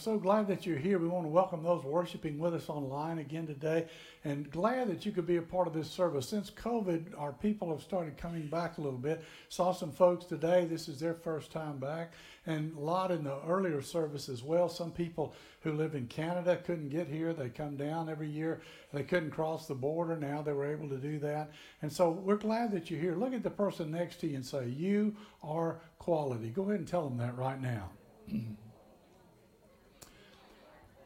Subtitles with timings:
[0.00, 0.98] So glad that you're here.
[0.98, 3.86] We want to welcome those worshiping with us online again today
[4.24, 6.26] and glad that you could be a part of this service.
[6.26, 9.22] Since COVID, our people have started coming back a little bit.
[9.50, 10.64] Saw some folks today.
[10.64, 12.14] This is their first time back,
[12.46, 14.70] and a lot in the earlier service as well.
[14.70, 17.34] Some people who live in Canada couldn't get here.
[17.34, 18.62] They come down every year.
[18.94, 20.16] They couldn't cross the border.
[20.16, 21.50] Now they were able to do that.
[21.82, 23.16] And so we're glad that you're here.
[23.16, 26.48] Look at the person next to you and say, You are quality.
[26.48, 27.90] Go ahead and tell them that right now.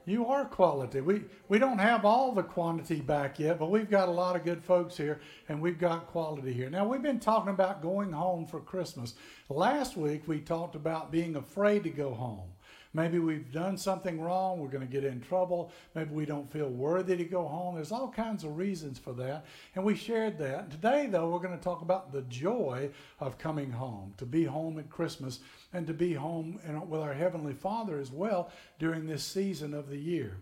[0.06, 1.00] You are quality.
[1.00, 4.44] We we don't have all the quantity back yet, but we've got a lot of
[4.44, 6.68] good folks here, and we've got quality here.
[6.68, 9.14] Now we've been talking about going home for Christmas.
[9.48, 12.53] Last week we talked about being afraid to go home.
[12.94, 14.60] Maybe we've done something wrong.
[14.60, 15.72] We're going to get in trouble.
[15.94, 17.74] Maybe we don't feel worthy to go home.
[17.74, 19.46] There's all kinds of reasons for that.
[19.74, 20.70] And we shared that.
[20.70, 24.78] Today, though, we're going to talk about the joy of coming home, to be home
[24.78, 25.40] at Christmas
[25.72, 29.98] and to be home with our Heavenly Father as well during this season of the
[29.98, 30.38] year.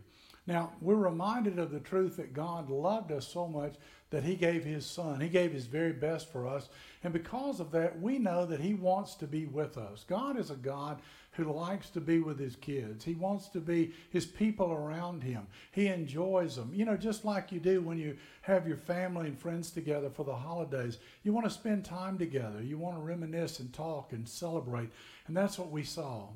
[0.46, 3.76] Now, we're reminded of the truth that God loved us so much
[4.10, 5.20] that He gave His Son.
[5.20, 6.68] He gave His very best for us.
[7.04, 10.04] And because of that, we know that He wants to be with us.
[10.06, 11.00] God is a God
[11.32, 13.04] who likes to be with his kids.
[13.04, 15.46] He wants to be his people around him.
[15.70, 16.70] He enjoys them.
[16.74, 20.24] You know, just like you do when you have your family and friends together for
[20.24, 20.98] the holidays.
[21.22, 22.62] You want to spend time together.
[22.62, 24.90] You want to reminisce and talk and celebrate.
[25.26, 26.28] And that's what we saw.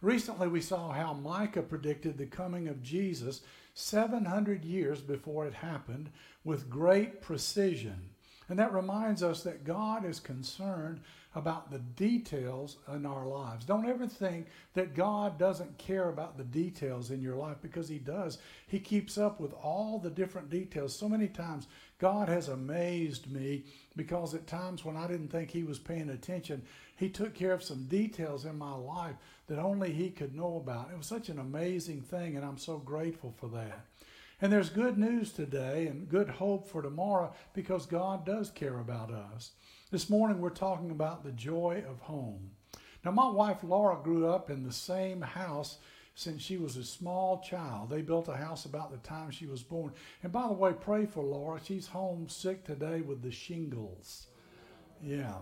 [0.00, 3.40] Recently, we saw how Micah predicted the coming of Jesus
[3.74, 6.10] 700 years before it happened
[6.44, 8.10] with great precision.
[8.48, 11.00] And that reminds us that God is concerned
[11.34, 13.64] about the details in our lives.
[13.64, 17.98] Don't ever think that God doesn't care about the details in your life because He
[17.98, 18.38] does.
[18.66, 20.96] He keeps up with all the different details.
[20.96, 21.66] So many times,
[21.98, 23.64] God has amazed me
[23.96, 26.62] because at times when I didn't think He was paying attention,
[26.96, 29.16] He took care of some details in my life
[29.48, 30.90] that only He could know about.
[30.92, 33.86] It was such an amazing thing, and I'm so grateful for that.
[34.40, 39.10] And there's good news today and good hope for tomorrow because God does care about
[39.10, 39.52] us.
[39.94, 42.50] This morning we're talking about the joy of home.
[43.04, 45.78] Now, my wife Laura grew up in the same house
[46.16, 47.90] since she was a small child.
[47.90, 49.92] They built a house about the time she was born.
[50.24, 51.60] And by the way, pray for Laura.
[51.64, 54.26] She's homesick today with the shingles.
[55.00, 55.34] Yeah,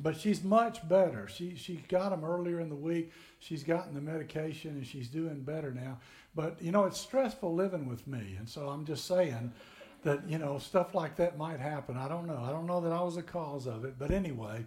[0.00, 1.28] but she's much better.
[1.28, 3.12] She she got them earlier in the week.
[3.38, 5.98] She's gotten the medication and she's doing better now.
[6.34, 9.52] But you know, it's stressful living with me, and so I'm just saying
[10.02, 11.96] that you know stuff like that might happen.
[11.96, 12.42] I don't know.
[12.42, 14.64] I don't know that I was the cause of it, but anyway,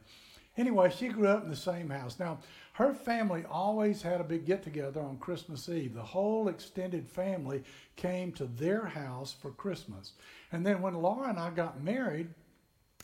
[0.57, 2.19] anyway, she grew up in the same house.
[2.19, 2.39] Now,
[2.73, 5.93] her family always had a big get together on Christmas Eve.
[5.93, 7.63] The whole extended family
[7.95, 10.13] came to their house for Christmas.
[10.51, 12.29] And then when Laura and I got married,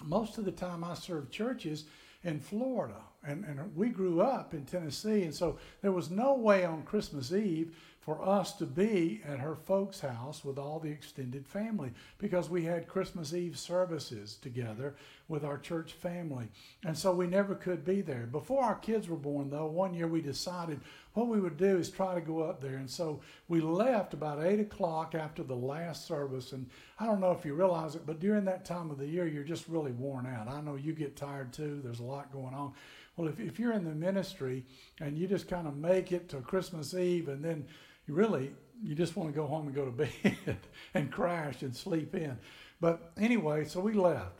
[0.03, 1.85] most of the time I served churches
[2.23, 3.01] in Florida.
[3.23, 5.23] And, and we grew up in Tennessee.
[5.23, 7.75] And so there was no way on Christmas Eve
[8.09, 12.63] for us to be at her folks' house with all the extended family because we
[12.63, 14.95] had Christmas Eve services together
[15.27, 16.47] with our church family.
[16.83, 18.25] And so we never could be there.
[18.25, 20.79] Before our kids were born, though, one year we decided
[21.13, 22.77] what we would do is try to go up there.
[22.77, 26.51] And so we left about 8 o'clock after the last service.
[26.51, 26.67] And
[26.99, 29.43] I don't know if you realize it, but during that time of the year, you're
[29.43, 30.47] just really worn out.
[30.47, 32.73] I know you get tired too, there's a lot going on.
[33.17, 34.65] Well, if, if you're in the ministry
[34.99, 37.67] and you just kind of make it to Christmas Eve and then
[38.09, 40.57] you really you just want to go home and go to bed
[40.93, 42.37] and crash and sleep in.
[42.81, 44.39] But anyway, so we left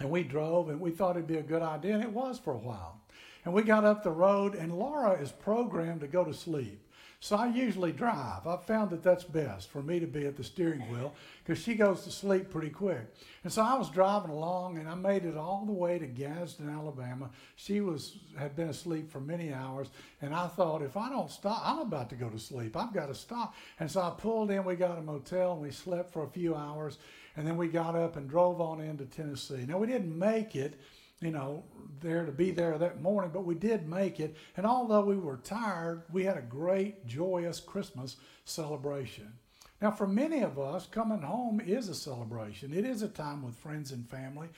[0.00, 2.54] and we drove and we thought it'd be a good idea, and it was for
[2.54, 3.00] a while.
[3.44, 6.82] And we got up the road, and Laura is programmed to go to sleep.
[7.20, 8.46] So I usually drive.
[8.46, 11.74] I've found that that's best for me to be at the steering wheel because she
[11.74, 13.12] goes to sleep pretty quick.
[13.42, 16.70] And so I was driving along and I made it all the way to Gadsden,
[16.70, 17.30] Alabama.
[17.56, 19.88] She was had been asleep for many hours,
[20.22, 22.76] and I thought if I don't stop, I'm about to go to sleep.
[22.76, 23.56] I've got to stop.
[23.80, 24.64] And so I pulled in.
[24.64, 26.98] We got a motel and we slept for a few hours,
[27.36, 29.64] and then we got up and drove on into Tennessee.
[29.66, 30.80] Now we didn't make it
[31.20, 31.64] you know,
[32.00, 34.36] there to be there that morning, but we did make it.
[34.56, 39.32] And although we were tired, we had a great, joyous Christmas celebration.
[39.80, 42.72] Now, for many of us, coming home is a celebration.
[42.72, 44.48] It is a time with friends and family.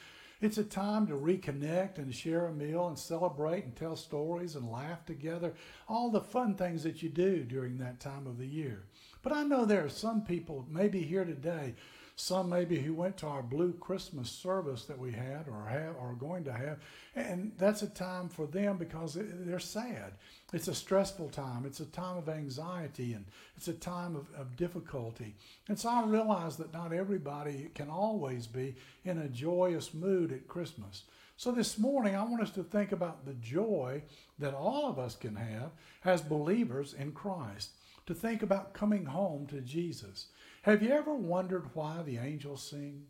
[0.40, 4.70] It's a time to reconnect and share a meal and celebrate and tell stories and
[4.70, 5.52] laugh together.
[5.86, 8.84] All the fun things that you do during that time of the year.
[9.22, 11.74] But I know there are some people, maybe here today,
[12.20, 16.10] some maybe who went to our blue Christmas service that we had or have or
[16.10, 16.78] are going to have,
[17.16, 20.12] and that's a time for them because they're sad.
[20.52, 21.64] It's a stressful time.
[21.64, 23.24] It's a time of anxiety and
[23.56, 25.34] it's a time of, of difficulty.
[25.68, 28.74] And so I realize that not everybody can always be
[29.04, 31.04] in a joyous mood at Christmas.
[31.36, 34.02] So this morning, I want us to think about the joy
[34.38, 35.70] that all of us can have
[36.04, 37.70] as believers in Christ.
[38.06, 40.28] To think about coming home to Jesus.
[40.62, 43.06] Have you ever wondered why the angels sing?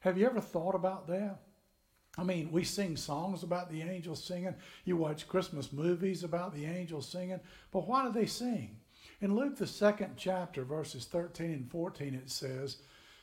[0.00, 1.40] Have you ever thought about that?
[2.18, 4.54] I mean, we sing songs about the angels singing.
[4.84, 7.40] You watch Christmas movies about the angels singing.
[7.70, 8.76] But why do they sing?
[9.20, 12.78] In Luke, the second chapter, verses 13 and 14, it says,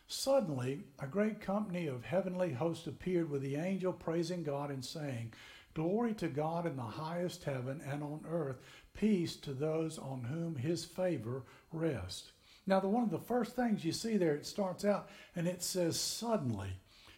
[0.08, 5.34] Suddenly, a great company of heavenly hosts appeared with the angel praising God and saying,
[5.74, 8.58] Glory to God in the highest heaven and on earth,
[8.94, 12.32] peace to those on whom his favor rests.
[12.66, 15.62] Now, the one of the first things you see there, it starts out and it
[15.62, 16.70] says suddenly.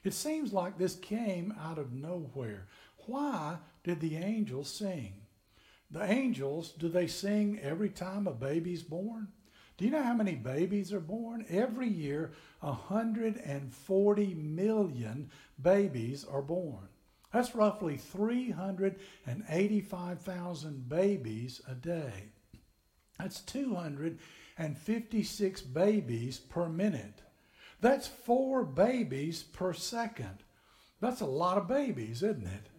[0.03, 2.67] It seems like this came out of nowhere.
[3.05, 5.13] Why did the angels sing?
[5.91, 9.27] The angels, do they sing every time a baby's born?
[9.77, 11.45] Do you know how many babies are born?
[11.49, 12.31] Every year,
[12.61, 15.29] 140 million
[15.61, 16.87] babies are born.
[17.33, 22.31] That's roughly 385,000 babies a day.
[23.19, 27.21] That's 256 babies per minute.
[27.81, 30.43] That's four babies per second.
[31.01, 32.69] That's a lot of babies, isn't it?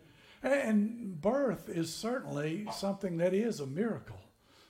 [0.42, 4.20] And birth is certainly something that is a miracle.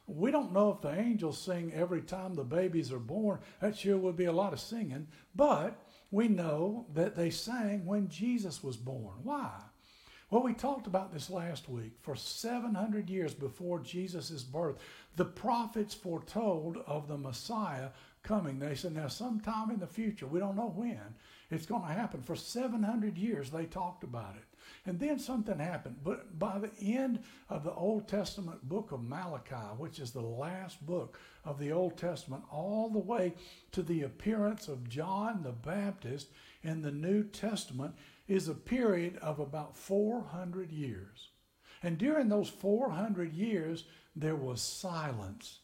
[0.07, 3.41] We don't know if the angels sing every time the babies are born.
[3.61, 5.09] That sure would be a lot of singing.
[5.35, 5.79] But
[6.17, 9.17] we know that they sang when Jesus was born.
[9.23, 9.51] Why?
[10.31, 11.93] Well, we talked about this last week.
[12.01, 14.77] For 700 years before Jesus' birth,
[15.17, 17.91] the prophets foretold of the Messiah
[18.23, 18.59] coming.
[18.59, 20.99] They said, now, sometime in the future, we don't know when,
[21.51, 22.23] it's going to happen.
[22.23, 24.56] For 700 years, they talked about it.
[24.85, 25.97] And then something happened.
[26.03, 30.85] But by the end of the Old Testament book of Malachi, which is the last
[30.85, 33.35] book of the Old Testament, all the way
[33.73, 36.29] to the appearance of John the Baptist
[36.63, 37.95] in the New Testament,
[38.29, 41.31] is a period of about 400 years.
[41.83, 43.85] And during those 400 years,
[44.15, 45.61] there was silence.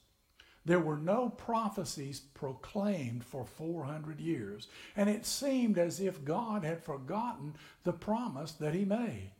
[0.64, 6.84] There were no prophecies proclaimed for 400 years, and it seemed as if God had
[6.84, 9.32] forgotten the promise that He made.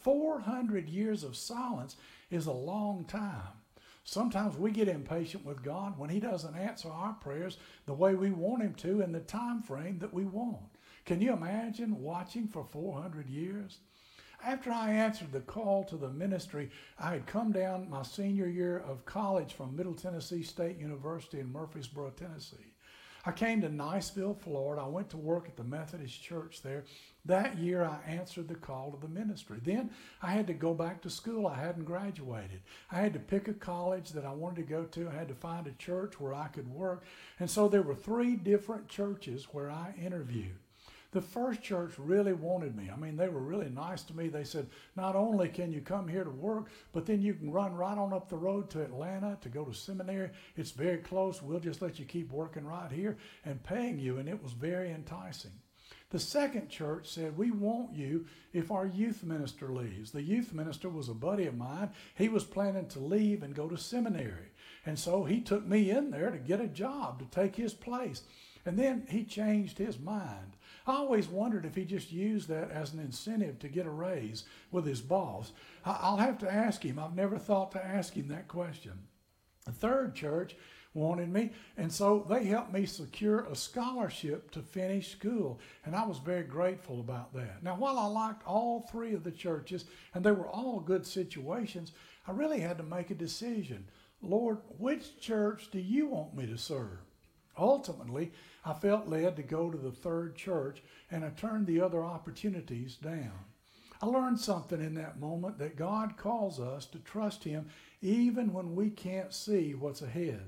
[0.00, 1.96] 400 years of silence
[2.30, 3.58] is a long time.
[4.04, 8.30] Sometimes we get impatient with God when He doesn't answer our prayers the way we
[8.30, 10.78] want Him to in the time frame that we want.
[11.04, 13.78] Can you imagine watching for 400 years?
[14.44, 18.78] After I answered the call to the ministry, I had come down my senior year
[18.78, 22.74] of college from Middle Tennessee State University in Murfreesboro, Tennessee.
[23.26, 24.82] I came to Niceville, Florida.
[24.82, 26.84] I went to work at the Methodist Church there.
[27.26, 29.58] That year, I answered the call to the ministry.
[29.62, 29.90] Then
[30.22, 31.46] I had to go back to school.
[31.46, 32.60] I hadn't graduated.
[32.90, 35.08] I had to pick a college that I wanted to go to.
[35.08, 37.02] I had to find a church where I could work.
[37.40, 40.56] And so there were three different churches where I interviewed.
[41.10, 42.90] The first church really wanted me.
[42.92, 44.28] I mean, they were really nice to me.
[44.28, 47.74] They said, not only can you come here to work, but then you can run
[47.74, 50.30] right on up the road to Atlanta to go to seminary.
[50.56, 51.42] It's very close.
[51.42, 54.18] We'll just let you keep working right here and paying you.
[54.18, 55.52] And it was very enticing.
[56.10, 60.10] The second church said, We want you if our youth minister leaves.
[60.10, 61.90] The youth minister was a buddy of mine.
[62.14, 64.52] He was planning to leave and go to seminary.
[64.86, 68.22] And so he took me in there to get a job to take his place.
[68.64, 70.56] And then he changed his mind.
[70.88, 74.44] I always wondered if he just used that as an incentive to get a raise
[74.70, 75.52] with his boss.
[75.84, 76.98] I'll have to ask him.
[76.98, 78.92] I've never thought to ask him that question.
[79.66, 80.56] The third church
[80.94, 86.06] wanted me, and so they helped me secure a scholarship to finish school, and I
[86.06, 87.62] was very grateful about that.
[87.62, 91.92] Now, while I liked all three of the churches, and they were all good situations,
[92.26, 93.86] I really had to make a decision.
[94.22, 96.98] Lord, which church do you want me to serve?
[97.56, 98.32] Ultimately,
[98.68, 102.96] I felt led to go to the third church and I turned the other opportunities
[102.96, 103.32] down.
[104.02, 107.70] I learned something in that moment that God calls us to trust Him
[108.02, 110.42] even when we can't see what's ahead.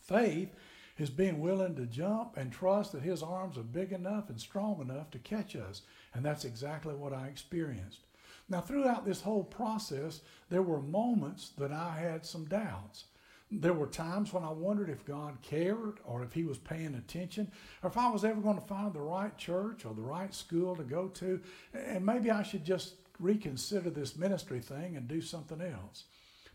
[0.00, 0.54] Faith
[0.96, 4.80] is being willing to jump and trust that His arms are big enough and strong
[4.80, 5.82] enough to catch us.
[6.14, 8.00] And that's exactly what I experienced.
[8.48, 13.04] Now, throughout this whole process, there were moments that I had some doubts.
[13.60, 17.50] There were times when I wondered if God cared or if He was paying attention
[17.82, 20.76] or if I was ever going to find the right church or the right school
[20.76, 21.40] to go to.
[21.72, 26.04] And maybe I should just reconsider this ministry thing and do something else.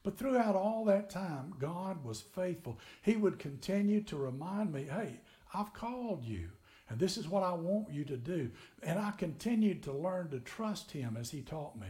[0.03, 2.79] But throughout all that time, God was faithful.
[3.01, 5.20] He would continue to remind me, hey,
[5.53, 6.50] I've called you,
[6.89, 8.50] and this is what I want you to do.
[8.82, 11.88] And I continued to learn to trust Him as He taught me.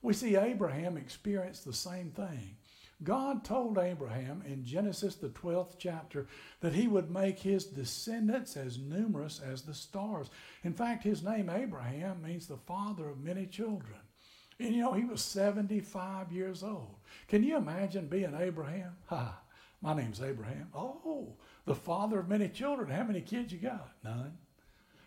[0.00, 2.56] We see Abraham experience the same thing.
[3.02, 6.26] God told Abraham in Genesis, the 12th chapter,
[6.60, 10.30] that he would make his descendants as numerous as the stars.
[10.62, 13.98] In fact, his name Abraham means the father of many children.
[14.60, 16.96] And you know, he was 75 years old.
[17.26, 18.96] Can you imagine being Abraham?
[19.08, 19.40] Ha!
[19.82, 20.68] My name's Abraham.
[20.74, 21.36] Oh,
[21.66, 22.88] the father of many children.
[22.88, 23.90] How many kids you got?
[24.02, 24.32] None.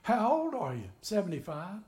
[0.04, 0.90] How old are you?
[1.02, 1.80] 75.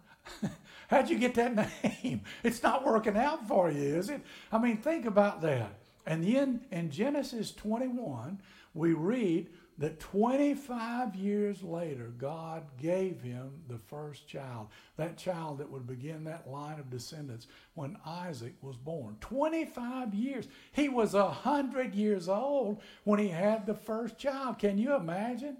[0.88, 1.56] How'd you get that
[2.04, 2.22] name?
[2.44, 4.22] It's not working out for you, is it?
[4.52, 5.79] I mean, think about that.
[6.10, 8.42] And then in Genesis 21,
[8.74, 9.48] we read
[9.78, 16.24] that 25 years later, God gave him the first child, that child that would begin
[16.24, 19.18] that line of descendants when Isaac was born.
[19.22, 20.48] 25 years.
[20.72, 24.58] He was 100 years old when he had the first child.
[24.58, 25.58] Can you imagine?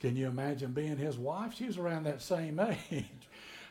[0.00, 1.54] Can you imagine being his wife?
[1.54, 2.58] She was around that same
[2.90, 3.04] age.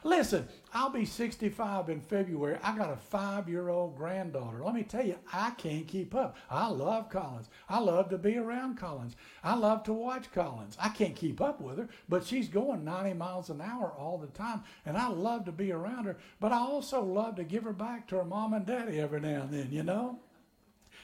[0.03, 2.57] Listen, I'll be 65 in February.
[2.63, 4.63] I got a five year old granddaughter.
[4.63, 6.35] Let me tell you, I can't keep up.
[6.49, 7.49] I love Collins.
[7.69, 9.15] I love to be around Collins.
[9.43, 10.75] I love to watch Collins.
[10.79, 14.27] I can't keep up with her, but she's going 90 miles an hour all the
[14.27, 16.17] time, and I love to be around her.
[16.39, 19.41] But I also love to give her back to her mom and daddy every now
[19.41, 20.19] and then, you know?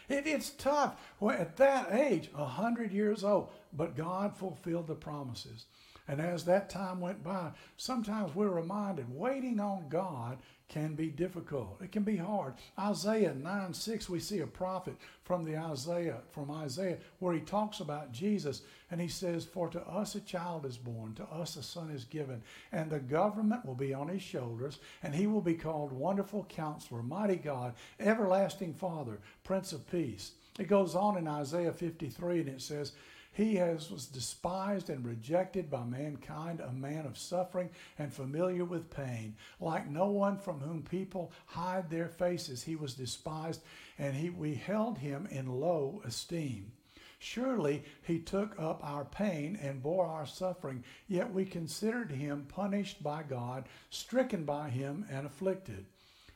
[0.10, 5.66] It, it's tough at that age, 100 years old, but God fulfilled the promises.
[6.08, 10.38] And as that time went by, sometimes we're reminded waiting on God
[10.70, 11.82] can be difficult.
[11.82, 12.54] It can be hard.
[12.78, 17.80] Isaiah 9 6, we see a prophet from the Isaiah, from Isaiah, where he talks
[17.80, 21.64] about Jesus, and he says, For to us a child is born, to us a
[21.64, 25.56] son is given, and the government will be on his shoulders, and he will be
[25.56, 30.32] called Wonderful Counselor, Mighty God, Everlasting Father, Prince of Peace.
[30.60, 32.94] It goes on in Isaiah 53, and it says,
[33.38, 38.90] he has, was despised and rejected by mankind, a man of suffering and familiar with
[38.90, 39.36] pain.
[39.60, 43.62] Like no one from whom people hide their faces, he was despised,
[44.00, 46.72] and he, we held him in low esteem.
[47.20, 53.04] Surely he took up our pain and bore our suffering, yet we considered him punished
[53.04, 55.86] by God, stricken by him, and afflicted.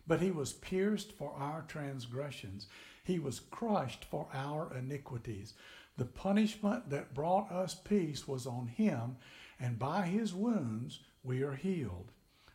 [0.06, 2.68] But he was pierced for our transgressions,
[3.04, 5.56] he was crushed for our iniquities.
[6.02, 9.18] The punishment that brought us peace was on him,
[9.60, 12.12] and by his wounds we are healed.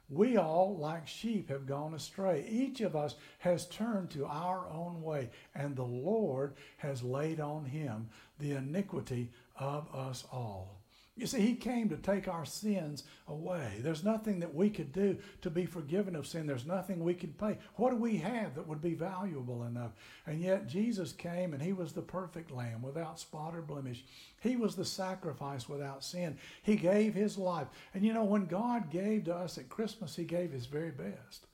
[0.09, 2.45] We all, like sheep, have gone astray.
[2.51, 7.67] Each of us has turned to our own way, and the Lord has laid on
[7.67, 8.09] him
[8.41, 10.81] the iniquity of us all.
[11.17, 13.79] You see, He came to take our sins away.
[13.81, 16.47] There's nothing that we could do to be forgiven of sin.
[16.47, 17.57] There's nothing we could pay.
[17.77, 19.93] What do we have that would be valuable enough?
[20.27, 24.05] And yet Jesus came and He was the perfect Lamb without spot or blemish.
[24.41, 26.37] He was the sacrifice without sin.
[26.63, 27.69] He gave His life.
[27.95, 31.47] And you know, when God gave to us at Christmas, He gave His very best.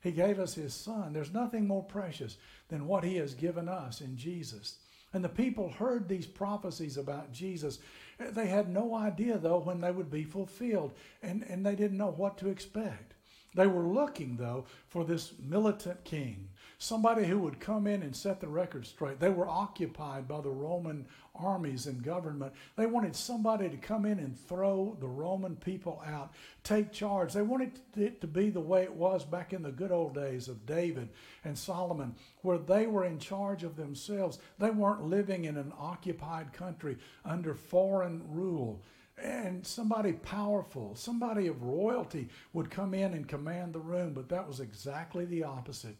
[0.00, 1.12] He gave us His Son.
[1.12, 2.36] There's nothing more precious
[2.68, 4.76] than what He has given us in Jesus.
[5.12, 7.78] And the people heard these prophecies about Jesus
[8.18, 12.10] they had no idea, though, when they would be fulfilled, and, and they didn't know
[12.10, 13.14] what to expect.
[13.54, 16.48] They were looking, though, for this militant king,
[16.78, 19.20] somebody who would come in and set the record straight.
[19.20, 21.06] They were occupied by the Roman
[21.38, 22.52] armies and government.
[22.76, 26.32] They wanted somebody to come in and throw the Roman people out,
[26.64, 27.32] take charge.
[27.32, 30.48] They wanted it to be the way it was back in the good old days
[30.48, 31.08] of David
[31.44, 34.38] and Solomon, where they were in charge of themselves.
[34.58, 38.82] They weren't living in an occupied country under foreign rule
[39.22, 44.46] and somebody powerful, somebody of royalty would come in and command the room, but that
[44.46, 45.96] was exactly the opposite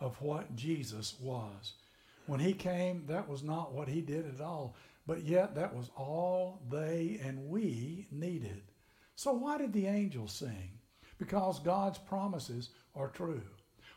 [0.00, 1.74] of what Jesus was.
[2.26, 4.76] When he came, that was not what he did at all,
[5.06, 8.62] but yet that was all they and we needed.
[9.14, 10.78] So, why did the angels sing?
[11.18, 13.42] Because God's promises are true.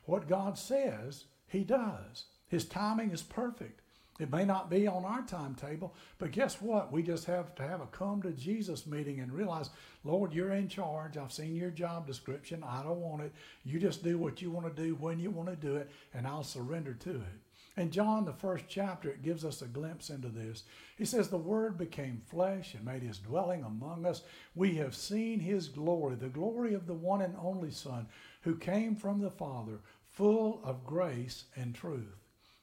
[0.06, 2.26] What God says, he does.
[2.48, 3.82] His timing is perfect.
[4.20, 6.92] It may not be on our timetable, but guess what?
[6.92, 9.70] We just have to have a come to Jesus meeting and realize,
[10.04, 11.18] Lord, you're in charge.
[11.18, 12.64] I've seen your job description.
[12.64, 13.32] I don't want it.
[13.64, 16.26] You just do what you want to do when you want to do it, and
[16.26, 17.47] I'll surrender to it.
[17.78, 20.64] In John, the first chapter, it gives us a glimpse into this.
[20.98, 24.24] He says, The Word became flesh and made his dwelling among us.
[24.56, 28.08] We have seen his glory, the glory of the one and only Son,
[28.42, 29.80] who came from the Father,
[30.12, 32.18] full of grace and truth.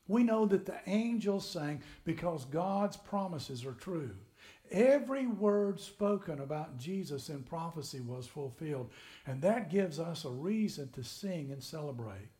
[0.08, 4.16] We know that the angels sang because God's promises are true.
[4.72, 8.90] Every word spoken about Jesus in prophecy was fulfilled,
[9.26, 12.30] and that gives us a reason to sing and celebrate.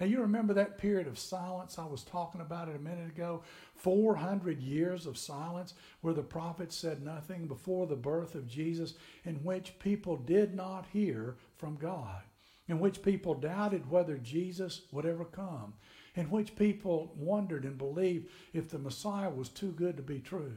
[0.00, 3.42] Now, you remember that period of silence I was talking about it a minute ago?
[3.74, 9.36] 400 years of silence where the prophets said nothing before the birth of Jesus, in
[9.44, 12.22] which people did not hear from God,
[12.66, 15.74] in which people doubted whether Jesus would ever come,
[16.14, 20.56] in which people wondered and believed if the Messiah was too good to be true,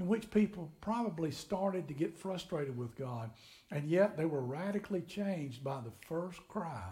[0.00, 3.30] in which people probably started to get frustrated with God,
[3.70, 6.90] and yet they were radically changed by the first cry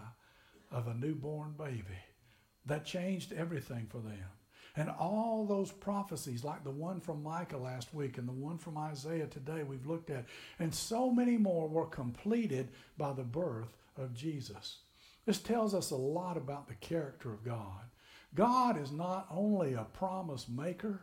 [0.71, 1.99] of a newborn baby.
[2.67, 4.25] That changed everything for them.
[4.77, 8.79] And all those prophecies, like the one from Micah last week and the one from
[8.79, 10.27] Isaiah today, we've looked at,
[10.59, 14.79] and so many more were completed by the birth of Jesus.
[15.27, 17.91] This tells us a lot about the character of God.
[18.35, 21.01] God is not only a promise maker,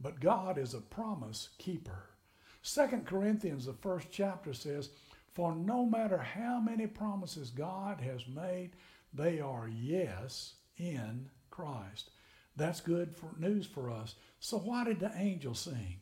[0.00, 2.10] but God is a promise keeper.
[2.62, 4.90] Second Corinthians, the first chapter says,
[5.32, 8.72] For no matter how many promises God has made,
[9.16, 12.10] they are yes in Christ.
[12.56, 14.14] That's good for news for us.
[14.40, 16.00] So why did the angels sing?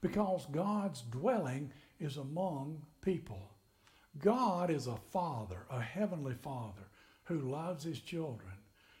[0.00, 3.50] Because God's dwelling is among people.
[4.18, 6.88] God is a father, a heavenly father
[7.24, 8.52] who loves his children.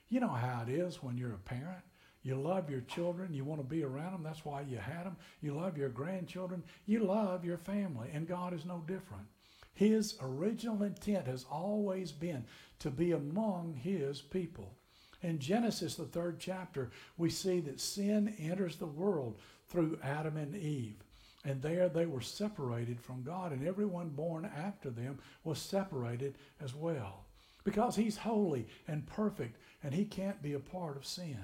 [0.08, 1.82] You know how it is when you're a parent.
[2.22, 3.34] You love your children.
[3.34, 4.22] You want to be around them.
[4.22, 5.16] That's why you had them.
[5.42, 6.62] You love your grandchildren.
[6.86, 8.08] You love your family.
[8.12, 9.26] And God is no different.
[9.74, 12.44] His original intent has always been
[12.78, 14.76] to be among his people.
[15.20, 19.38] In Genesis, the third chapter, we see that sin enters the world
[19.68, 21.02] through Adam and Eve.
[21.44, 26.74] And there they were separated from God, and everyone born after them was separated as
[26.74, 27.24] well.
[27.64, 31.38] Because he's holy and perfect, and he can't be a part of sin.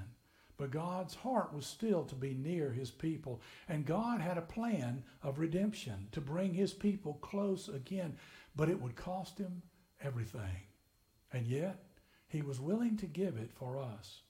[0.61, 3.41] But God's heart was still to be near his people.
[3.67, 8.19] And God had a plan of redemption to bring his people close again.
[8.55, 9.63] But it would cost him
[10.05, 10.67] everything.
[11.33, 11.83] And yet,
[12.29, 14.21] he was willing to give it for us.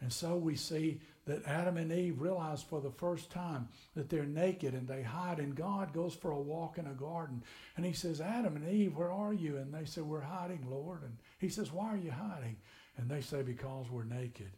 [0.00, 4.24] And so we see that Adam and Eve realize for the first time that they're
[4.24, 5.40] naked and they hide.
[5.40, 7.42] And God goes for a walk in a garden.
[7.76, 9.56] And he says, Adam and Eve, where are you?
[9.56, 11.02] And they say, We're hiding, Lord.
[11.02, 12.58] And he says, Why are you hiding?
[12.96, 14.52] And they say, Because we're naked.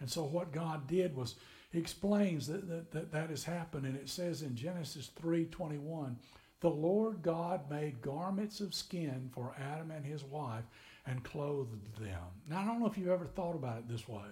[0.00, 1.36] And so what God did was
[1.70, 3.86] he explains that that, that, that has happened.
[3.86, 6.16] And it says in Genesis 3:21,
[6.60, 10.64] the Lord God made garments of skin for Adam and his wife
[11.06, 12.22] and clothed them.
[12.48, 14.28] Now, I don't know if you've ever thought about it this way,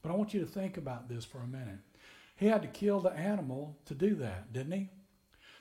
[0.00, 1.80] but I want you to think about this for a minute.
[2.36, 4.90] He had to kill the animal to do that, didn't he?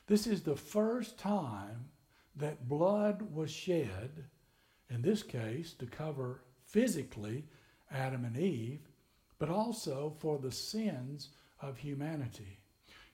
[0.08, 1.86] This is the first time
[2.36, 4.26] that blood was shed,
[4.90, 7.46] in this case, to cover physically
[7.92, 8.88] Adam and Eve,
[9.42, 11.30] but also for the sins
[11.62, 12.60] of humanity.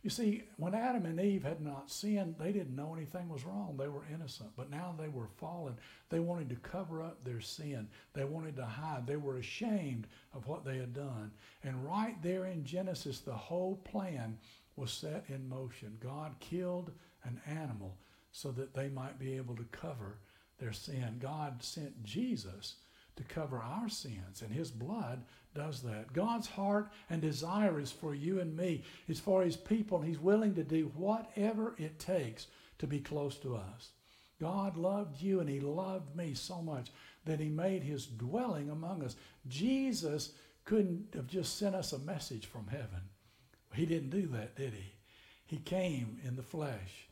[0.04, 3.78] You see, when Adam and Eve had not sinned, they didn't know anything was wrong.
[3.78, 4.50] They were innocent.
[4.58, 5.78] But now they were fallen.
[6.10, 7.88] They wanted to cover up their sin.
[8.12, 9.08] They wanted to hide.
[9.08, 11.32] They were ashamed of what they had done.
[11.64, 14.38] And right there in Genesis, the whole plan
[14.76, 15.96] was set in motion.
[16.02, 16.92] God killed
[17.24, 17.96] an animal
[18.34, 20.20] so that they might be able to cover
[20.60, 21.20] their sin.
[21.22, 22.76] God sent Jesus
[23.18, 26.14] to cover our sins, and his blood does that.
[26.14, 30.20] God's heart and desire is for you and me, is for his people, and he's
[30.20, 32.48] willing to do whatever it takes
[32.80, 33.90] to be close to us.
[34.40, 36.92] God loved you and he loved me so much
[37.26, 39.16] that he made his dwelling among us.
[39.48, 43.02] Jesus couldn't have just sent us a message from heaven.
[43.74, 44.94] He didn't do that, did he?
[45.46, 47.07] He came in the flesh.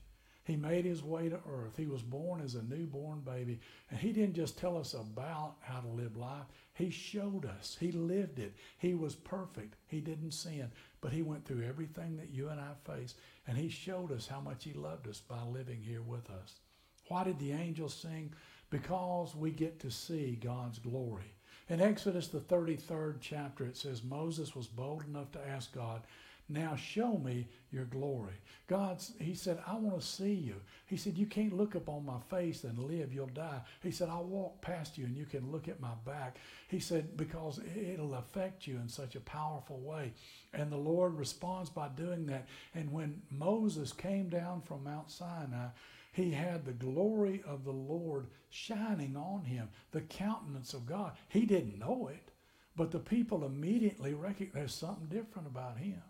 [0.45, 1.75] He made his way to earth.
[1.75, 3.59] He was born as a newborn baby.
[3.89, 7.75] And he didn't just tell us about how to live life, he showed us.
[7.79, 8.53] He lived it.
[8.77, 9.75] He was perfect.
[9.87, 10.71] He didn't sin.
[11.01, 13.15] But he went through everything that you and I face.
[13.47, 16.59] And he showed us how much he loved us by living here with us.
[17.07, 18.33] Why did the angels sing?
[18.69, 21.33] Because we get to see God's glory.
[21.69, 26.01] In Exodus, the 33rd chapter, it says Moses was bold enough to ask God,
[26.47, 28.35] now show me your glory.
[28.67, 30.55] God, he said, I want to see you.
[30.85, 33.61] He said, You can't look up on my face and live, you'll die.
[33.81, 36.37] He said, I'll walk past you and you can look at my back.
[36.67, 40.13] He said, Because it'll affect you in such a powerful way.
[40.53, 42.47] And the Lord responds by doing that.
[42.75, 45.67] And when Moses came down from Mount Sinai,
[46.11, 51.11] he had the glory of the Lord shining on him, the countenance of God.
[51.27, 52.31] He didn't know it,
[52.75, 56.01] but the people immediately recognized something different about him.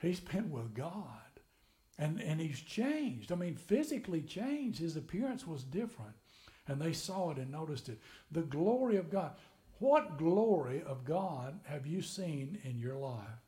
[0.00, 1.06] He's been with God.
[1.98, 3.30] And, and he's changed.
[3.30, 4.80] I mean, physically changed.
[4.80, 6.14] His appearance was different.
[6.66, 8.00] And they saw it and noticed it.
[8.32, 9.32] The glory of God.
[9.78, 13.44] What glory of God have you seen in your life?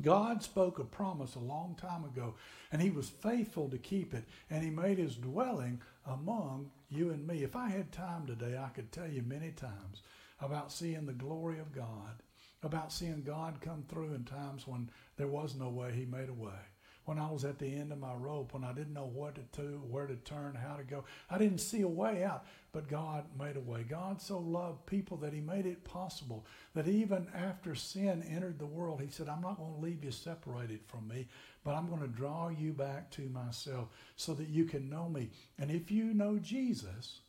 [0.00, 2.34] God spoke a promise a long time ago,
[2.70, 7.26] and he was faithful to keep it, and he made his dwelling among you and
[7.26, 7.42] me.
[7.42, 10.02] If I had time today, I could tell you many times
[10.40, 12.22] about seeing the glory of God
[12.62, 16.34] about seeing God come through in times when there was no way, He made a
[16.34, 16.58] way.
[17.04, 19.40] When I was at the end of my rope, when I didn't know what to
[19.62, 23.24] do, where to turn, how to go, I didn't see a way out, but God
[23.38, 23.82] made a way.
[23.88, 26.44] God so loved people that He made it possible
[26.74, 30.10] that even after sin entered the world, He said, I'm not going to leave you
[30.10, 31.28] separated from me,
[31.64, 35.30] but I'm going to draw you back to myself so that you can know me.
[35.58, 37.20] And if you know Jesus,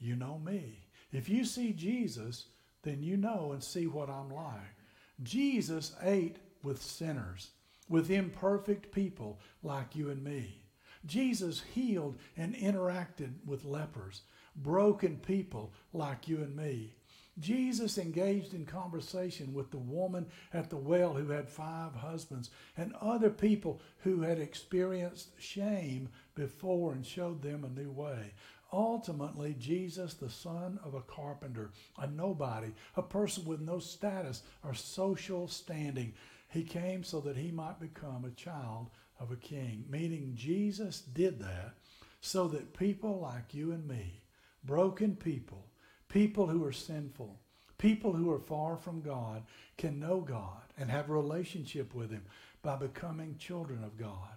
[0.00, 0.80] you know me.
[1.12, 2.46] If you see Jesus,
[2.86, 4.76] then you know and see what I'm like.
[5.22, 7.50] Jesus ate with sinners,
[7.88, 10.62] with imperfect people like you and me.
[11.04, 14.22] Jesus healed and interacted with lepers,
[14.54, 16.94] broken people like you and me.
[17.38, 22.94] Jesus engaged in conversation with the woman at the well who had five husbands and
[23.00, 28.32] other people who had experienced shame before and showed them a new way.
[28.72, 34.74] Ultimately, Jesus, the son of a carpenter, a nobody, a person with no status or
[34.74, 36.14] social standing,
[36.48, 39.84] he came so that he might become a child of a king.
[39.88, 41.74] Meaning, Jesus did that
[42.20, 44.20] so that people like you and me,
[44.64, 45.66] broken people,
[46.08, 47.38] people who are sinful,
[47.78, 49.44] people who are far from God,
[49.76, 52.24] can know God and have a relationship with Him
[52.62, 54.36] by becoming children of God.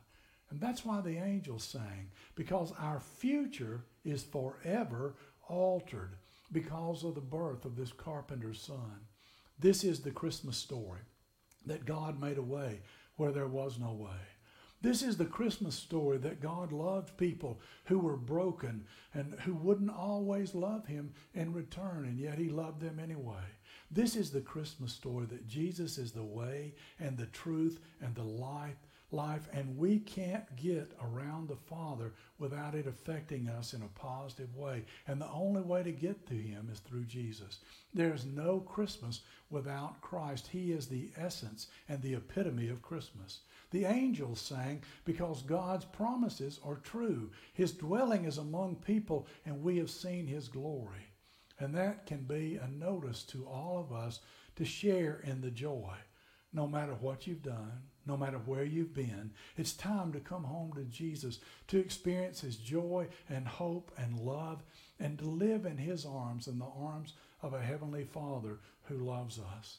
[0.52, 5.16] And that's why the angels sang, because our future is forever
[5.48, 6.16] altered
[6.52, 9.08] because of the birth of this carpenter's son.
[9.60, 11.02] This is the Christmas story
[11.66, 12.82] that God made a way
[13.18, 14.20] where there was no way.
[14.82, 19.92] This is the Christmas story that God loved people who were broken and who wouldn't
[19.92, 23.44] always love Him in return, and yet He loved them anyway.
[23.92, 28.24] This is the Christmas story that Jesus is the way and the truth and the
[28.24, 28.78] life
[29.12, 34.56] life, and we can't get around the Father without it affecting us in a positive
[34.56, 34.86] way.
[35.08, 37.60] And the only way to get to Him is through Jesus.
[37.94, 40.48] There's no Christmas without Christ.
[40.52, 43.40] He is the essence and the epitome of Christmas.
[43.72, 47.32] The angels sang because God's promises are true.
[47.54, 51.08] His dwelling is among people, and we have seen His glory.
[51.60, 54.22] And that can be a notice to all of us
[54.56, 55.94] to share in the joy,
[56.54, 59.32] no matter what you've done, no matter where you've been.
[59.56, 64.64] It's time to come home to Jesus, to experience His joy and hope and love,
[65.00, 69.40] and to live in His arms, in the arms of a Heavenly Father who loves
[69.58, 69.78] us.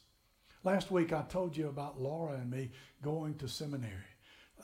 [0.62, 2.70] Last week I told you about Laura and me
[3.02, 3.94] going to seminary.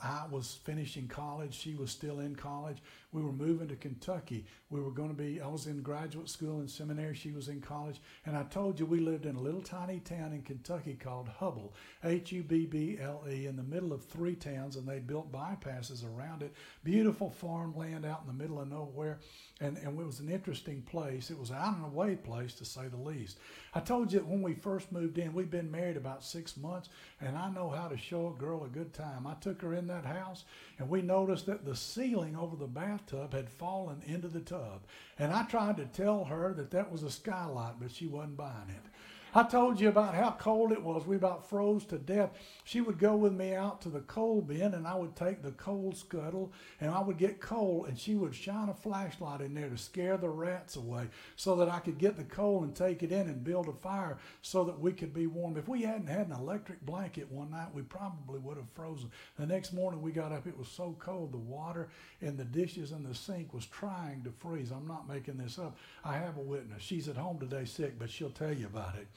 [0.01, 1.53] I was finishing college.
[1.53, 2.77] She was still in college.
[3.13, 4.45] We were moving to Kentucky.
[4.69, 7.15] We were going to be, I was in graduate school and seminary.
[7.15, 8.01] She was in college.
[8.25, 11.73] And I told you we lived in a little tiny town in Kentucky called Hubble,
[12.03, 14.75] H U B B L E, in the middle of three towns.
[14.75, 16.53] And they built bypasses around it.
[16.83, 19.19] Beautiful farmland out in the middle of nowhere.
[19.61, 21.31] And, and it was an interesting place.
[21.31, 23.39] It was out and away place, to say the least.
[23.73, 26.89] I told you that when we first moved in, we'd been married about six months.
[27.21, 29.25] And I know how to show a girl a good time.
[29.25, 30.43] I took her in that house,
[30.77, 32.67] and we noticed that the ceiling over the
[32.97, 34.81] bathtub had fallen into the tub.
[35.19, 38.69] And I tried to tell her that that was a skylight, but she wasn't buying
[38.69, 38.86] it.
[39.35, 41.05] I told you about how cold it was.
[41.05, 42.31] We about froze to death.
[42.63, 45.51] She would go with me out to the coal bin, and I would take the
[45.51, 49.69] coal scuttle, and I would get coal, and she would shine a flashlight in there
[49.69, 53.11] to scare the rats away so that I could get the coal and take it
[53.11, 55.57] in and build a fire so that we could be warm.
[55.57, 59.11] If we hadn't had an electric blanket one night, we probably would have frozen.
[59.37, 61.89] The next morning we got up, it was so cold, the water
[62.21, 64.71] in the dishes in the sink was trying to freeze.
[64.71, 65.77] I'm not making this up.
[66.03, 66.81] I have a witness.
[66.81, 69.07] She's at home today sick, but she'll tell you about it.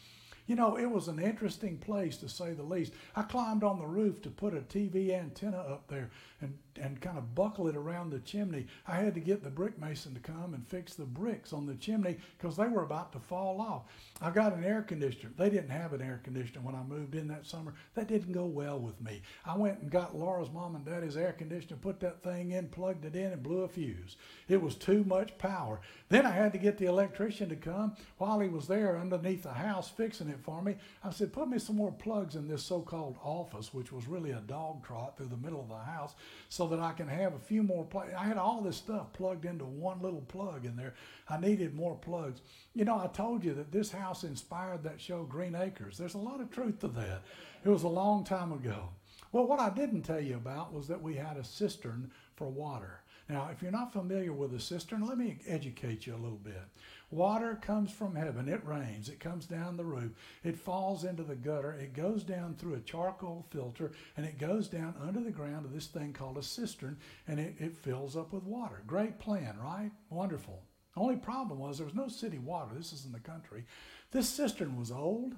[0.50, 2.92] You know, it was an interesting place to say the least.
[3.14, 6.10] I climbed on the roof to put a TV antenna up there
[6.40, 8.66] and, and kind of buckle it around the chimney.
[8.86, 11.74] I had to get the brick mason to come and fix the bricks on the
[11.74, 13.82] chimney because they were about to fall off.
[14.20, 15.32] I got an air conditioner.
[15.36, 17.74] They didn't have an air conditioner when I moved in that summer.
[17.94, 19.22] That didn't go well with me.
[19.44, 23.04] I went and got Laura's mom and daddy's air conditioner, put that thing in, plugged
[23.04, 24.16] it in, and blew a fuse.
[24.48, 25.80] It was too much power.
[26.08, 29.52] Then I had to get the electrician to come while he was there underneath the
[29.52, 30.76] house fixing it for me.
[31.04, 34.32] I said, Put me some more plugs in this so called office, which was really
[34.32, 36.14] a dog trot through the middle of the house,
[36.48, 38.12] so that I can have a few more plugs.
[38.16, 40.94] I had all this stuff plugged into one little plug in there.
[41.28, 42.40] I needed more plugs.
[42.74, 45.96] You know, I told you that this house inspired that show Green Acres.
[45.98, 47.22] There's a lot of truth to that.
[47.64, 48.88] It was a long time ago.
[49.32, 53.00] Well, what I didn't tell you about was that we had a cistern for water.
[53.30, 56.64] Now, if you're not familiar with a cistern, let me educate you a little bit.
[57.12, 58.48] Water comes from heaven.
[58.48, 59.08] It rains.
[59.08, 60.10] It comes down the roof.
[60.42, 61.72] It falls into the gutter.
[61.72, 65.72] It goes down through a charcoal filter and it goes down under the ground to
[65.72, 68.82] this thing called a cistern and it, it fills up with water.
[68.84, 69.92] Great plan, right?
[70.08, 70.64] Wonderful.
[70.96, 72.72] Only problem was there was no city water.
[72.76, 73.64] This is in the country.
[74.10, 75.36] This cistern was old.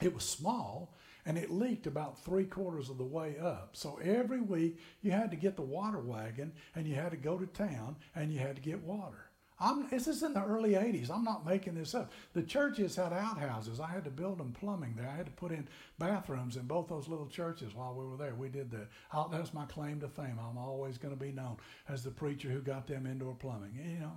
[0.00, 0.94] It was small
[1.26, 3.70] and it leaked about three quarters of the way up.
[3.72, 7.38] So every week you had to get the water wagon and you had to go
[7.38, 9.30] to town and you had to get water.
[9.62, 11.10] I'm, this is in the early 80s.
[11.10, 12.10] I'm not making this up.
[12.32, 13.78] The churches had outhouses.
[13.78, 15.08] I had to build them plumbing there.
[15.08, 18.34] I had to put in bathrooms in both those little churches while we were there.
[18.34, 18.88] We did that.
[19.30, 20.38] That's my claim to fame.
[20.40, 21.58] I'm always going to be known
[21.90, 23.72] as the preacher who got them indoor plumbing.
[23.74, 24.12] You know,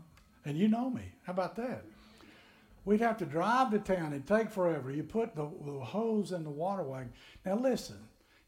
[0.45, 1.11] and you know me.
[1.23, 1.83] How about that?
[2.85, 4.11] We'd have to drive to town.
[4.13, 4.91] It'd take forever.
[4.91, 7.13] You put the, the hose in the water wagon.
[7.45, 7.97] Now listen,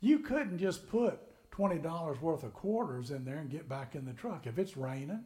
[0.02, 1.19] You couldn't just put
[1.52, 4.45] $20 worth of quarters in there and get back in the truck.
[4.45, 5.24] If it's raining,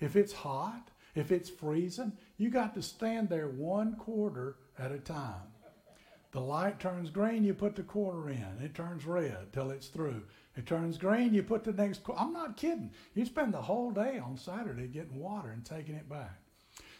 [0.00, 4.98] if it's hot, if it's freezing, you got to stand there one quarter at a
[4.98, 5.52] time.
[6.30, 8.58] The light turns green, you put the quarter in.
[8.62, 10.22] It turns red till it's through.
[10.56, 12.02] It turns green, you put the next.
[12.16, 12.90] I'm not kidding.
[13.14, 16.38] You spend the whole day on Saturday getting water and taking it back.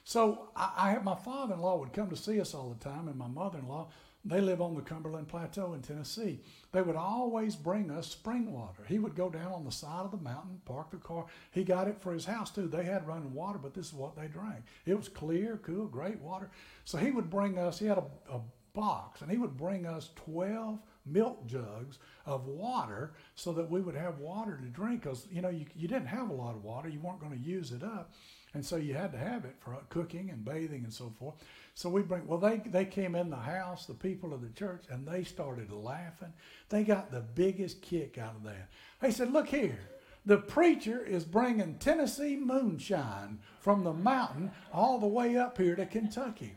[0.08, 3.28] So I, I my father-in-law would come to see us all the time, and my
[3.28, 3.88] mother-in-law.
[4.24, 6.40] They live on the Cumberland Plateau in Tennessee.
[6.72, 8.84] They would always bring us spring water.
[8.88, 11.26] He would go down on the side of the mountain, park the car.
[11.50, 12.68] He got it for his house too.
[12.68, 14.64] They had running water, but this is what they drank.
[14.86, 16.50] It was clear, cool, great water.
[16.84, 17.78] So he would bring us.
[17.78, 18.40] He had a, a
[18.72, 23.94] box, and he would bring us 12 milk jugs of water so that we would
[23.94, 26.88] have water to drink because you know you, you didn't have a lot of water
[26.88, 28.12] you weren't going to use it up
[28.58, 31.34] and so you had to have it for cooking and bathing and so forth
[31.74, 34.82] so we bring well they they came in the house the people of the church
[34.90, 36.32] and they started laughing
[36.68, 38.68] they got the biggest kick out of that
[39.00, 39.78] they said look here
[40.26, 45.86] the preacher is bringing tennessee moonshine from the mountain all the way up here to
[45.86, 46.54] kentucky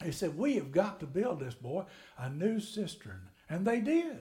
[0.00, 1.84] they said, We have got to build this boy
[2.16, 3.28] a new cistern.
[3.48, 4.18] And they did.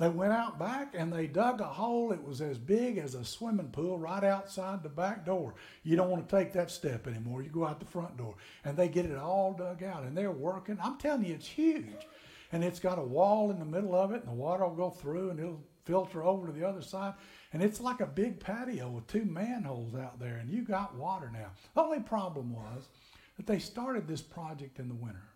[0.00, 2.10] They went out back and they dug a hole.
[2.10, 5.54] It was as big as a swimming pool right outside the back door.
[5.82, 7.42] You don't want to take that step anymore.
[7.42, 8.36] You go out the front door.
[8.64, 10.78] And they get it all dug out and they're working.
[10.82, 12.06] I'm telling you, it's huge.
[12.50, 14.90] And it's got a wall in the middle of it, and the water will go
[14.90, 17.12] through and it'll filter over to the other side.
[17.52, 21.30] And it's like a big patio with two manholes out there, and you got water
[21.30, 21.50] now.
[21.74, 22.88] The only problem was
[23.36, 25.29] that they started this project in the winter.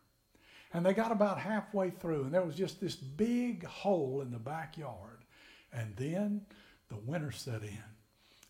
[0.75, 4.39] And they got about halfway through, and there was just this big hole in the
[4.41, 5.25] backyard.
[5.73, 6.43] And then
[6.89, 7.83] the winter set in.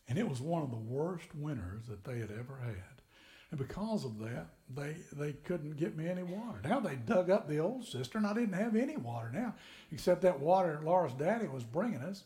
[0.08, 3.02] And it was one of the worst winters that they had ever had.
[3.50, 6.60] And because of that, they, they couldn't get me any water.
[6.64, 8.24] Now they dug up the old cistern.
[8.24, 9.54] I didn't have any water now,
[9.92, 12.24] except that water Laura's daddy was bringing us.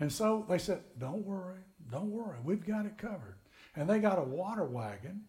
[0.00, 1.60] And so they said, Don't worry,
[1.92, 3.36] don't worry, we've got it covered.
[3.76, 5.24] And they got a water wagon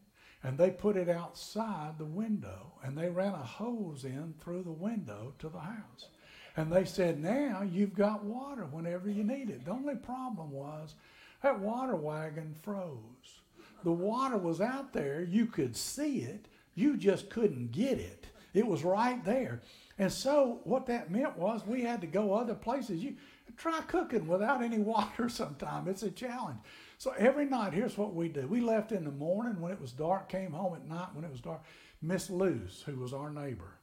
[0.45, 4.71] and they put it outside the window and they ran a hose in through the
[4.71, 6.10] window to the house.
[6.55, 9.65] And they said, Now you've got water whenever you need it.
[9.65, 10.93] The only problem was
[11.41, 13.39] that water wagon froze.
[13.84, 18.27] The water was out there, you could see it, you just couldn't get it.
[18.53, 19.62] It was right there.
[19.97, 23.03] And so what that meant was we had to go other places.
[23.03, 23.15] You
[23.58, 25.88] try cooking without any water sometime.
[25.88, 26.60] It's a challenge.
[27.06, 28.48] So every night, here's what we do.
[28.48, 31.30] We left in the morning when it was dark, came home at night when it
[31.30, 31.62] was dark.
[32.02, 33.78] Miss Luce, who was our neighbor,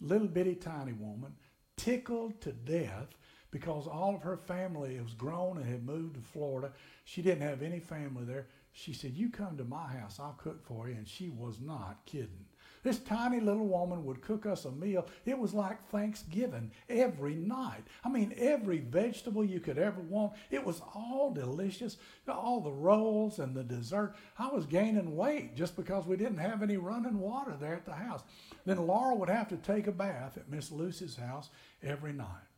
[0.00, 1.32] little bitty tiny woman,
[1.76, 3.08] tickled to death
[3.50, 6.70] because all of her family was grown and had moved to Florida.
[7.04, 8.46] She didn't have any family there.
[8.70, 10.94] She said, You come to my house, I'll cook for you.
[10.94, 12.46] And she was not kidding.
[12.82, 15.06] This tiny little woman would cook us a meal.
[15.26, 17.84] It was like Thanksgiving every night.
[18.04, 20.32] I mean, every vegetable you could ever want.
[20.50, 21.98] It was all delicious.
[22.26, 24.14] All the rolls and the dessert.
[24.38, 27.92] I was gaining weight just because we didn't have any running water there at the
[27.92, 28.22] house.
[28.64, 31.50] Then Laura would have to take a bath at Miss Lucy's house
[31.82, 32.49] every night.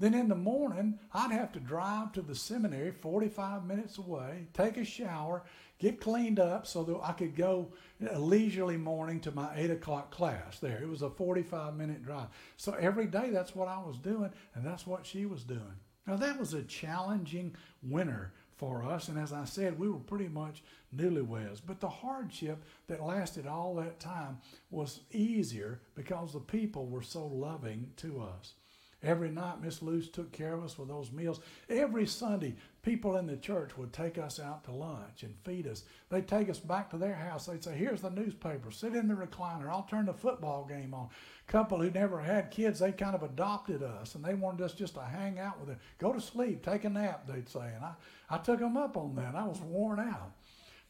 [0.00, 4.78] Then in the morning, I'd have to drive to the seminary 45 minutes away, take
[4.78, 5.44] a shower,
[5.78, 7.68] get cleaned up so that I could go
[8.10, 10.80] a leisurely morning to my 8 o'clock class there.
[10.82, 12.28] It was a 45 minute drive.
[12.56, 15.76] So every day that's what I was doing, and that's what she was doing.
[16.06, 20.28] Now that was a challenging winter for us, and as I said, we were pretty
[20.28, 20.62] much
[20.96, 21.60] newlyweds.
[21.66, 24.38] But the hardship that lasted all that time
[24.70, 28.54] was easier because the people were so loving to us.
[29.02, 31.40] Every night, Miss Luce took care of us with those meals.
[31.70, 35.84] Every Sunday, people in the church would take us out to lunch and feed us.
[36.10, 37.46] They'd take us back to their house.
[37.46, 38.70] They'd say, Here's the newspaper.
[38.70, 39.70] Sit in the recliner.
[39.70, 41.08] I'll turn the football game on.
[41.48, 44.74] A couple who never had kids, they kind of adopted us and they wanted us
[44.74, 45.78] just to hang out with them.
[45.98, 47.72] Go to sleep, take a nap, they'd say.
[47.74, 47.94] And I,
[48.28, 49.34] I took them up on that.
[49.34, 50.32] I was worn out.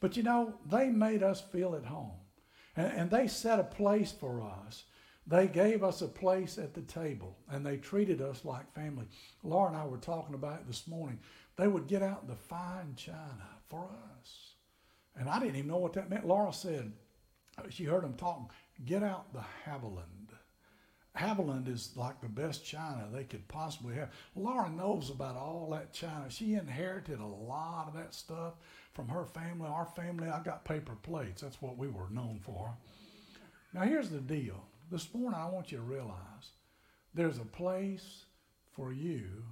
[0.00, 2.18] But you know, they made us feel at home.
[2.74, 4.82] And, and they set a place for us
[5.30, 9.06] they gave us a place at the table and they treated us like family.
[9.44, 11.20] Laura and I were talking about it this morning.
[11.56, 13.88] They would get out the fine china for
[14.18, 14.54] us.
[15.16, 16.26] And I didn't even know what that meant.
[16.26, 16.92] Laura said,
[17.56, 18.50] uh, she heard them talking,
[18.84, 20.30] get out the Haviland.
[21.16, 24.10] Haviland is like the best china they could possibly have.
[24.34, 26.26] Laura knows about all that china.
[26.28, 28.54] She inherited a lot of that stuff
[28.94, 29.68] from her family.
[29.68, 31.42] Our family, I got paper plates.
[31.42, 32.74] That's what we were known for.
[33.72, 36.50] Now, here's the deal this morning, I want you to realize
[37.14, 38.24] there's a place
[38.72, 39.44] for you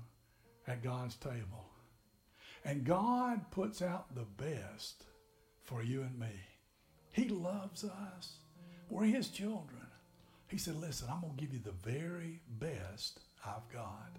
[0.67, 1.65] at God's table.
[2.65, 5.05] And God puts out the best
[5.63, 6.27] for you and me.
[7.13, 8.39] He loves us.
[8.91, 9.87] We're His children.
[10.49, 14.17] He said, Listen, I'm going to give you the very best I've got.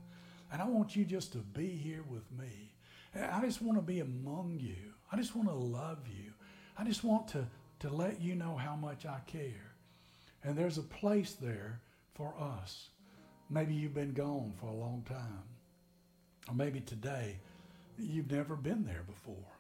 [0.52, 2.74] And I want you just to be here with me.
[3.16, 4.94] I just want to be among you.
[5.12, 6.32] I just want to love you.
[6.78, 7.46] I just want to,
[7.80, 9.69] to let you know how much I care.
[10.44, 11.82] And there's a place there
[12.14, 12.90] for us.
[13.50, 15.44] Maybe you've been gone for a long time.
[16.48, 17.40] Or maybe today
[17.98, 19.58] you've never been there before.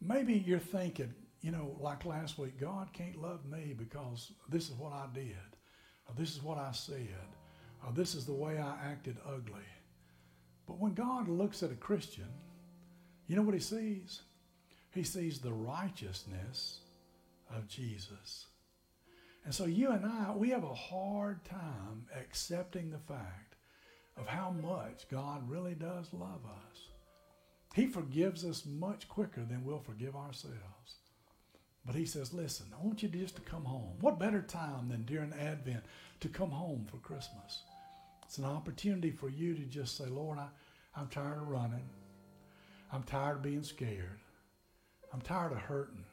[0.00, 4.74] Maybe you're thinking, you know, like last week, God can't love me because this is
[4.74, 5.36] what I did,
[6.06, 7.06] or this is what I said,
[7.86, 9.68] or this is the way I acted ugly.
[10.66, 12.28] But when God looks at a Christian,
[13.26, 14.22] you know what he sees?
[14.92, 16.80] He sees the righteousness
[17.54, 18.46] of Jesus.
[19.44, 23.56] And so you and I, we have a hard time accepting the fact
[24.16, 26.88] of how much God really does love us.
[27.74, 30.96] He forgives us much quicker than we'll forgive ourselves.
[31.86, 33.94] But he says, listen, I want you just to come home.
[34.00, 35.84] What better time than during Advent
[36.20, 37.62] to come home for Christmas?
[38.24, 40.48] It's an opportunity for you to just say, Lord, I,
[40.94, 41.88] I'm tired of running.
[42.92, 44.20] I'm tired of being scared.
[45.12, 46.04] I'm tired of hurting.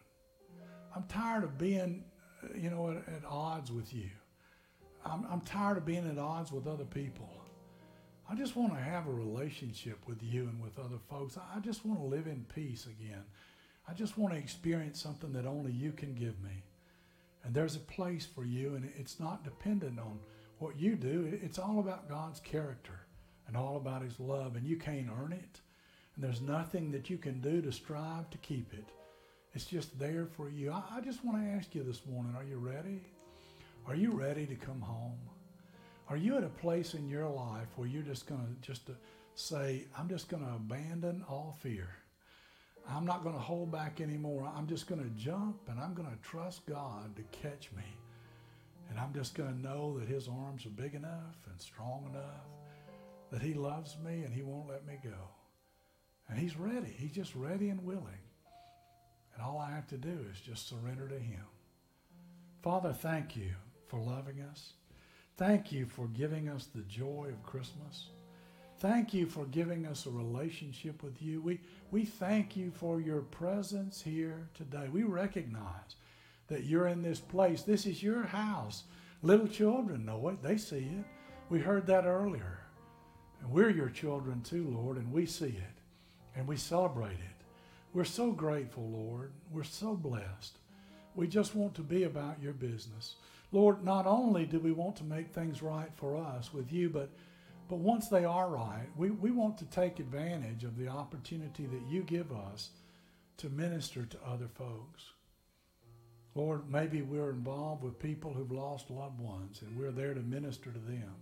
[0.96, 2.04] I'm tired of being,
[2.44, 4.10] Uh, you know, at, at odds with you.
[5.06, 7.30] I'm, I'm tired of being at odds with other people.
[8.30, 11.38] I just want to have a relationship with you and with other folks.
[11.38, 13.24] I just want to live in peace again.
[13.88, 16.64] I just want to experience something that only you can give me.
[17.44, 20.20] And there's a place for you, and it's not dependent on
[20.60, 21.40] what you do.
[21.42, 23.00] It's all about God's character
[23.48, 25.62] and all about His love, and you can't earn it.
[26.16, 28.90] And there's nothing that you can do to strive to keep it.
[29.54, 30.72] It's just there for you.
[30.72, 33.02] I, I just want to ask you this morning are you ready?
[33.88, 35.18] Are you ready to come home?
[36.10, 38.90] Are you at a place in your life where you're just going to just
[39.36, 41.90] say, I'm just going to abandon all fear?
[42.90, 44.50] I'm not going to hold back anymore.
[44.56, 47.84] I'm just going to jump and I'm going to trust God to catch me.
[48.90, 52.46] And I'm just going to know that His arms are big enough and strong enough
[53.32, 55.30] that He loves me and He won't let me go.
[56.30, 56.94] And He's ready.
[56.98, 58.27] He's just ready and willing.
[59.38, 61.46] And all I have to do is just surrender to Him.
[62.64, 63.52] Father, thank you
[63.86, 64.74] for loving us.
[65.38, 68.08] Thank you for giving us the joy of Christmas.
[68.80, 71.42] Thank you for giving us a relationship with you.
[71.42, 74.88] We, we thank you for your presence here today.
[74.92, 75.96] We recognize
[76.48, 77.62] that you're in this place.
[77.62, 78.84] This is your house.
[79.22, 81.06] Little children know it, they see it.
[81.50, 82.60] We heard that earlier.
[83.42, 85.82] And we're your children too, Lord, and we see it
[86.36, 87.37] and we celebrate it.
[87.98, 89.32] We're so grateful, Lord.
[89.52, 90.60] We're so blessed.
[91.16, 93.16] We just want to be about your business.
[93.52, 97.10] Lord, not only do we want to make things right for us with you, but
[97.68, 101.90] but once they are right, we, we want to take advantage of the opportunity that
[101.90, 102.70] you give us
[103.38, 105.14] to minister to other folks.
[106.36, 110.70] Lord, maybe we're involved with people who've lost loved ones and we're there to minister
[110.70, 111.16] to them.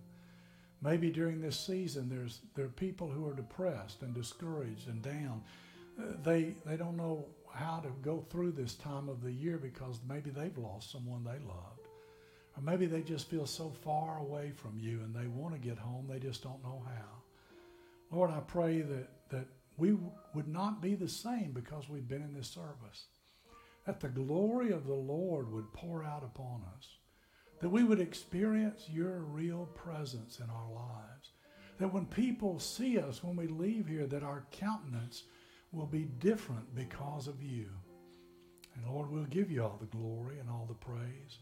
[0.81, 5.41] Maybe during this season there's there are people who are depressed and discouraged and down.
[6.23, 10.29] They they don't know how to go through this time of the year because maybe
[10.29, 11.87] they've lost someone they loved.
[12.57, 15.77] Or maybe they just feel so far away from you and they want to get
[15.77, 18.15] home, they just don't know how.
[18.15, 19.97] Lord, I pray that, that we
[20.33, 23.05] would not be the same because we've been in this service.
[23.85, 26.87] That the glory of the Lord would pour out upon us.
[27.61, 31.31] That we would experience your real presence in our lives.
[31.77, 35.23] That when people see us, when we leave here, that our countenance
[35.75, 37.67] will be different because of you.
[38.75, 41.39] And Lord, we'll give you all the glory and all the praise.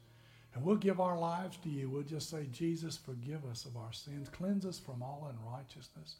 [0.53, 1.89] And we'll give our lives to you.
[1.89, 4.29] We'll just say, Jesus, forgive us of our sins.
[4.29, 6.17] Cleanse us from all unrighteousness.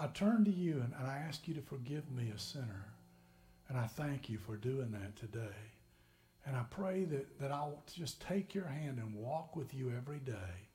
[0.00, 2.92] I turn to you and, and I ask you to forgive me, a sinner.
[3.68, 5.56] And I thank you for doing that today.
[6.46, 10.20] And I pray that, that I'll just take your hand and walk with you every
[10.20, 10.68] day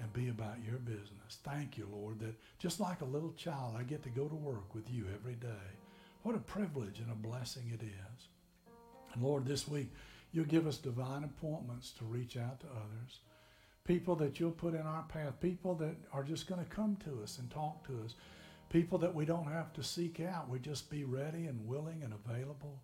[0.00, 1.38] and be about your business.
[1.44, 4.74] Thank you, Lord, that just like a little child, I get to go to work
[4.74, 5.68] with you every day.
[6.22, 8.28] What a privilege and a blessing it is.
[9.12, 9.90] And Lord, this week,
[10.32, 13.20] You'll give us divine appointments to reach out to others.
[13.84, 15.40] People that you'll put in our path.
[15.40, 18.14] People that are just going to come to us and talk to us.
[18.68, 20.48] People that we don't have to seek out.
[20.48, 22.80] We just be ready and willing and available.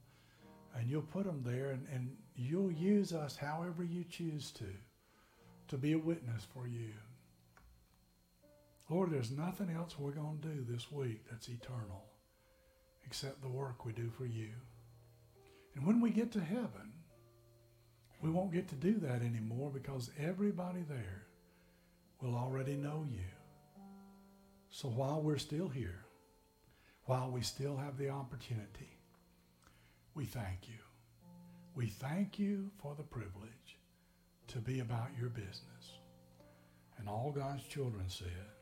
[0.74, 4.66] And you'll put them there and, and you'll use us however you choose to,
[5.68, 6.90] to be a witness for you.
[8.88, 12.04] Lord, there's nothing else we're going to do this week that's eternal
[13.04, 14.50] except the work we do for you.
[15.74, 16.92] And when we get to heaven,
[18.22, 21.26] we won't get to do that anymore because everybody there
[22.20, 23.20] will already know you.
[24.70, 26.04] So while we're still here,
[27.04, 28.98] while we still have the opportunity,
[30.14, 30.78] we thank you.
[31.74, 33.78] We thank you for the privilege
[34.48, 35.98] to be about your business.
[36.98, 38.55] And all God's children said.